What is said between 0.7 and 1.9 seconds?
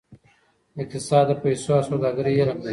اقتصاد د پیسو او